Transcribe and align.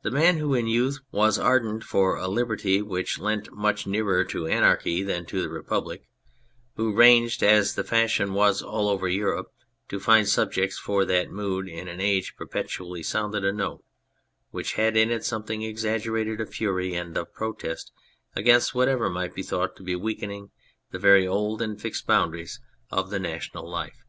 The 0.00 0.10
man 0.10 0.38
who 0.38 0.54
in 0.54 0.66
youth 0.66 1.00
was 1.10 1.38
ardent 1.38 1.84
for 1.84 2.16
a 2.16 2.26
liberty 2.26 2.80
which 2.80 3.18
leant 3.18 3.52
much 3.52 3.86
nearer 3.86 4.24
to 4.24 4.46
anarchy 4.46 5.02
than 5.02 5.26
to 5.26 5.42
the 5.42 5.50
republic, 5.50 6.06
who 6.76 6.94
ranged, 6.94 7.42
as 7.42 7.74
the 7.74 7.84
fashion 7.84 8.32
was 8.32 8.62
over 8.62 9.06
all 9.06 9.12
Europe, 9.12 9.52
to 9.90 10.00
find 10.00 10.26
subjects 10.26 10.78
for 10.78 11.04
that 11.04 11.30
mood, 11.30 11.68
in 11.68 11.86
age 12.00 12.34
perpetually 12.34 13.02
sounded 13.02 13.44
a 13.44 13.52
note 13.52 13.84
which 14.52 14.72
had 14.80 14.96
in 14.96 15.10
it 15.10 15.22
something 15.22 15.60
exaggerated 15.60 16.40
of 16.40 16.48
fury 16.48 16.94
and 16.94 17.14
of 17.18 17.34
protest 17.34 17.92
against 18.34 18.74
whatever 18.74 19.10
might 19.10 19.34
be 19.34 19.42
thought 19.42 19.76
to 19.76 19.82
be 19.82 19.94
weakening 19.94 20.50
the 20.92 20.98
very 20.98 21.26
old 21.28 21.60
and 21.60 21.78
fixed 21.78 22.06
boundaries 22.06 22.58
of 22.90 23.10
the 23.10 23.18
national 23.18 23.64
60 23.64 23.66
On 23.66 23.66
a 23.66 23.68
Poet 23.68 23.84
life. 23.84 24.04